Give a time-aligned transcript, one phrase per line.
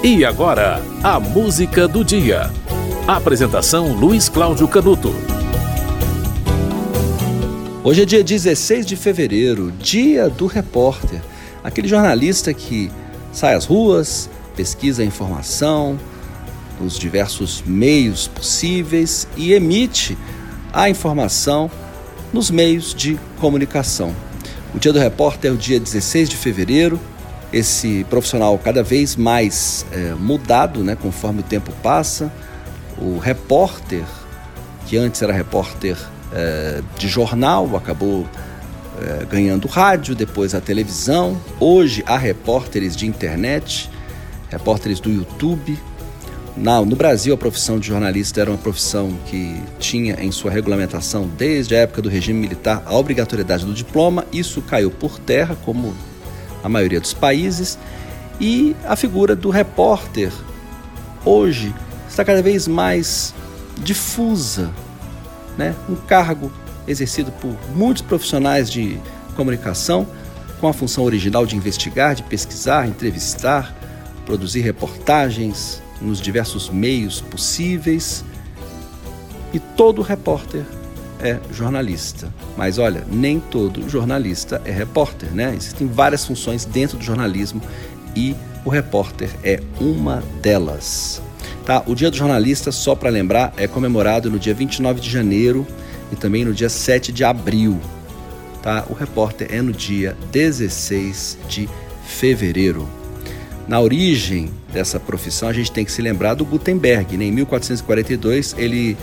[0.00, 2.52] E agora, a música do dia.
[3.04, 5.12] Apresentação Luiz Cláudio Canuto.
[7.82, 11.20] Hoje é dia 16 de fevereiro, dia do repórter,
[11.64, 12.92] aquele jornalista que
[13.32, 15.98] sai às ruas, pesquisa a informação
[16.80, 20.16] nos diversos meios possíveis e emite
[20.72, 21.68] a informação
[22.32, 24.14] nos meios de comunicação.
[24.72, 27.00] O dia do repórter é o dia 16 de fevereiro,
[27.52, 32.32] esse profissional cada vez mais é, mudado, né, conforme o tempo passa.
[33.00, 34.04] O repórter,
[34.86, 35.96] que antes era repórter
[36.32, 38.26] é, de jornal, acabou
[39.00, 41.40] é, ganhando rádio, depois a televisão.
[41.60, 43.90] Hoje há repórteres de internet,
[44.50, 45.78] repórteres do YouTube.
[46.56, 51.30] Na, no Brasil, a profissão de jornalista era uma profissão que tinha em sua regulamentação,
[51.38, 54.24] desde a época do regime militar, a obrigatoriedade do diploma.
[54.32, 55.94] Isso caiu por terra, como
[56.68, 57.78] a maioria dos países,
[58.40, 60.32] e a figura do repórter
[61.24, 61.74] hoje
[62.08, 63.34] está cada vez mais
[63.82, 64.70] difusa,
[65.56, 65.74] né?
[65.88, 66.52] Um cargo
[66.86, 68.98] exercido por muitos profissionais de
[69.34, 70.06] comunicação
[70.60, 73.74] com a função original de investigar, de pesquisar, entrevistar,
[74.24, 78.24] produzir reportagens nos diversos meios possíveis.
[79.52, 80.64] E todo repórter
[81.20, 82.32] é jornalista.
[82.56, 85.54] Mas olha, nem todo jornalista é repórter, né?
[85.56, 87.60] Existem várias funções dentro do jornalismo
[88.14, 91.22] e o repórter é uma delas.
[91.64, 91.82] Tá?
[91.86, 95.66] O Dia do Jornalista, só para lembrar, é comemorado no dia 29 de janeiro
[96.10, 97.78] e também no dia 7 de abril.
[98.62, 98.84] Tá?
[98.88, 101.68] O repórter é no dia 16 de
[102.06, 102.88] fevereiro.
[103.68, 107.18] Na origem dessa profissão, a gente tem que se lembrar do Gutenberg.
[107.18, 107.26] Né?
[107.26, 108.96] Em 1442, ele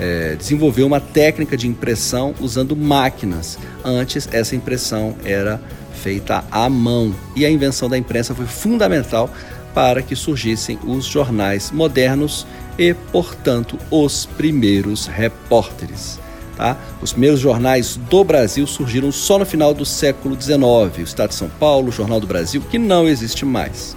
[0.00, 3.58] é, desenvolveu uma técnica de impressão usando máquinas.
[3.84, 5.60] Antes, essa impressão era
[5.92, 9.30] feita à mão e a invenção da imprensa foi fundamental
[9.74, 12.46] para que surgissem os jornais modernos
[12.78, 16.18] e, portanto, os primeiros repórteres.
[16.56, 16.78] Tá?
[17.02, 20.98] Os primeiros jornais do Brasil surgiram só no final do século XIX.
[20.98, 23.94] O Estado de São Paulo, o Jornal do Brasil, que não existe mais.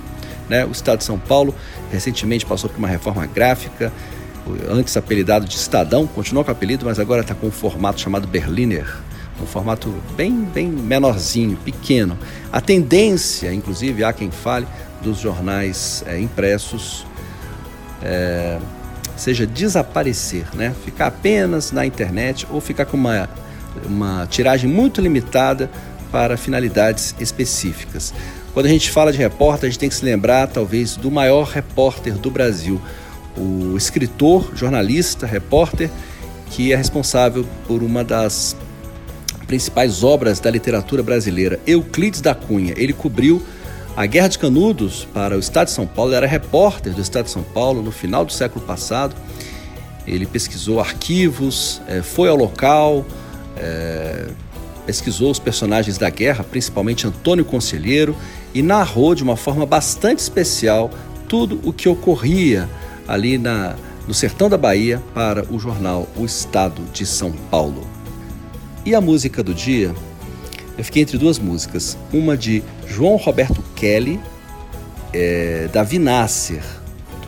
[0.49, 0.65] Né?
[0.65, 1.55] O Estado de São Paulo
[1.91, 3.91] recentemente passou por uma reforma gráfica,
[4.69, 8.27] antes apelidado de Estadão, continuou com o apelido, mas agora está com um formato chamado
[8.27, 8.97] Berliner,
[9.41, 12.17] um formato bem, bem menorzinho, pequeno.
[12.51, 14.67] A tendência, inclusive, há quem fale,
[15.01, 17.05] dos jornais é, impressos
[18.01, 18.57] é,
[19.15, 20.73] seja desaparecer, né?
[20.83, 23.29] ficar apenas na internet ou ficar com uma,
[23.85, 25.69] uma tiragem muito limitada
[26.11, 28.13] para finalidades específicas.
[28.53, 31.47] Quando a gente fala de repórter, a gente tem que se lembrar, talvez, do maior
[31.47, 32.79] repórter do Brasil,
[33.37, 35.89] o escritor, jornalista, repórter,
[36.51, 38.55] que é responsável por uma das
[39.47, 42.73] principais obras da literatura brasileira, Euclides da Cunha.
[42.77, 43.41] Ele cobriu
[43.95, 47.31] a Guerra de Canudos para o Estado de São Paulo, era repórter do Estado de
[47.31, 49.15] São Paulo no final do século passado.
[50.07, 53.05] Ele pesquisou arquivos, eh, foi ao local,
[53.55, 54.27] é,
[54.85, 58.15] pesquisou os personagens da guerra, principalmente Antônio Conselheiro,
[58.53, 60.91] e narrou de uma forma bastante especial
[61.27, 62.69] tudo o que ocorria
[63.07, 63.75] ali na,
[64.07, 67.87] no sertão da Bahia para o jornal O Estado de São Paulo.
[68.85, 69.93] E a música do dia,
[70.77, 74.19] eu fiquei entre duas músicas, uma de João Roberto Kelly,
[75.13, 76.63] é, Davi Nasser,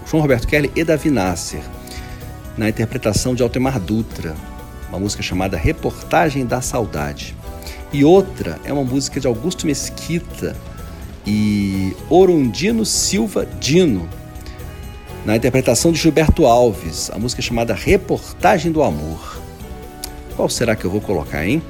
[0.10, 1.62] João Roberto Kelly e Davi Nasser,
[2.58, 4.36] na interpretação de Altemar Dutra,
[4.90, 7.36] uma música chamada Reportagem da Saudade.
[7.92, 10.56] E outra é uma música de Augusto Mesquita
[11.26, 14.10] e Orundino Silva Dino,
[15.26, 19.42] na interpretação de Gilberto Alves, a música chamada Reportagem do Amor.
[20.36, 21.64] Qual será que eu vou colocar, hein?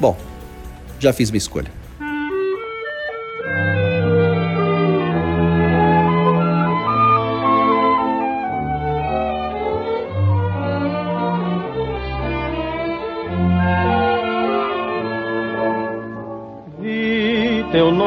[0.00, 0.18] Bom,
[0.98, 1.70] já fiz minha escolha.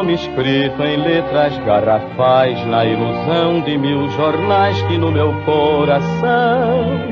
[0.06, 7.10] Nome escrito em letras garrafais, na ilusão de mil jornais que no meu coração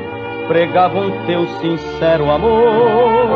[0.48, 3.32] pregavam teu sincero amor.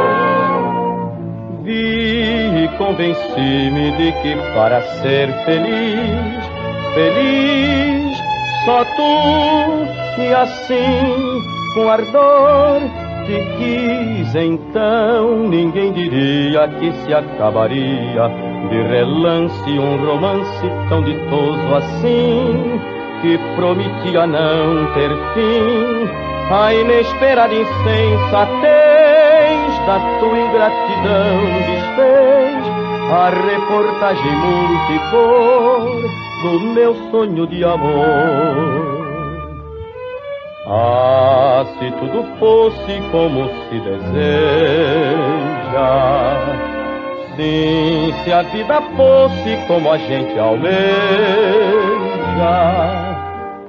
[1.63, 6.45] Vi e convenci-me de que para ser feliz,
[6.93, 8.17] feliz,
[8.63, 11.41] só tu e assim
[11.73, 12.81] com ardor
[13.25, 22.79] te quis então, ninguém diria que se acabaria de relance um romance tão ditoso assim
[23.21, 26.09] que prometia não ter fim.
[26.49, 28.67] A inesperada insensatez
[29.85, 31.37] da tua ingratidão
[31.67, 32.67] desfez
[33.11, 35.87] a reportagem multicor
[36.43, 39.07] do meu sonho de amor.
[40.69, 44.17] Ah, se tudo fosse como se deseja,
[47.37, 47.76] sim,
[48.23, 50.77] se a vida fosse como a gente almeja,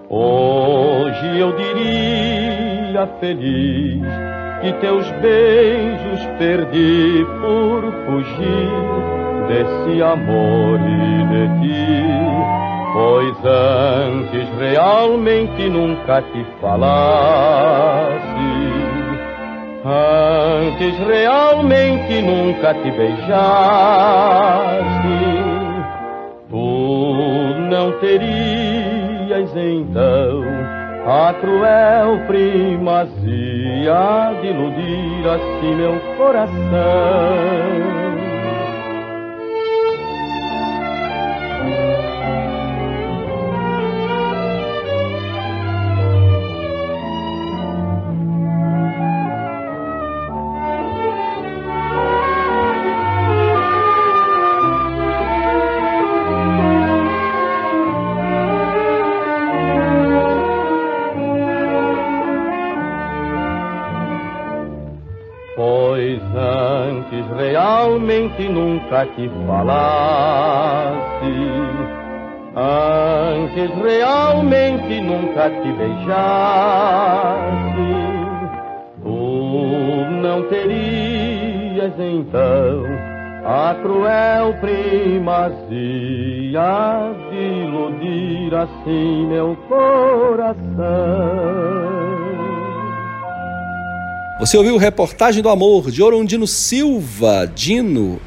[0.09, 4.03] hoje eu diria feliz
[4.61, 9.09] que teus beijos perdi por fugir
[9.49, 12.49] desse amor e de ti.
[12.93, 18.28] Pois antes realmente nunca te falasse,
[20.69, 23.29] antes realmente nunca te beijasse,
[26.51, 30.45] tu não terias então
[31.07, 33.95] a cruel primazia
[34.43, 38.08] de iludir assim meu coração.
[68.39, 70.95] Realmente nunca te falasse,
[72.55, 76.07] antes realmente nunca te beijasse,
[79.03, 82.87] tu não terias então
[83.45, 85.81] a cruel primazia
[87.31, 90.69] de iludir assim meu coração.
[94.39, 98.21] Você ouviu Reportagem do Amor de Orondino Silva, Dino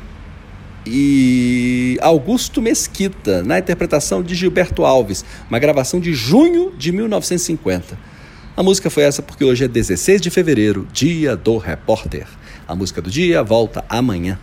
[0.86, 7.98] e Augusto Mesquita, na interpretação de Gilberto Alves, uma gravação de junho de 1950.
[8.56, 12.28] A música foi essa porque hoje é 16 de fevereiro, dia do repórter.
[12.68, 14.40] A música do dia volta amanhã.